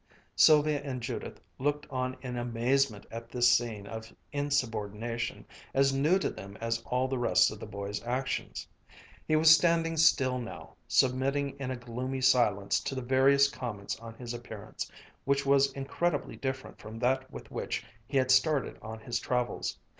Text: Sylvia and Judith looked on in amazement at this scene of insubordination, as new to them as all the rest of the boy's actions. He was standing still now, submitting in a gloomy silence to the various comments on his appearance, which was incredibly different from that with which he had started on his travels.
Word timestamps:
Sylvia 0.35 0.81
and 0.81 0.99
Judith 0.99 1.39
looked 1.59 1.85
on 1.91 2.17
in 2.23 2.35
amazement 2.35 3.05
at 3.11 3.29
this 3.29 3.47
scene 3.55 3.85
of 3.85 4.11
insubordination, 4.31 5.45
as 5.75 5.93
new 5.93 6.17
to 6.17 6.31
them 6.31 6.57
as 6.59 6.81
all 6.87 7.07
the 7.07 7.19
rest 7.19 7.51
of 7.51 7.59
the 7.59 7.67
boy's 7.67 8.01
actions. 8.03 8.67
He 9.27 9.35
was 9.35 9.51
standing 9.55 9.97
still 9.97 10.39
now, 10.39 10.73
submitting 10.87 11.51
in 11.59 11.69
a 11.69 11.75
gloomy 11.77 12.21
silence 12.21 12.79
to 12.79 12.95
the 12.95 13.03
various 13.03 13.47
comments 13.47 13.95
on 13.99 14.15
his 14.15 14.33
appearance, 14.33 14.91
which 15.23 15.45
was 15.45 15.71
incredibly 15.73 16.35
different 16.35 16.79
from 16.79 16.97
that 16.97 17.31
with 17.31 17.51
which 17.51 17.85
he 18.07 18.17
had 18.17 18.31
started 18.31 18.79
on 18.81 19.01
his 19.01 19.19
travels. 19.19 19.77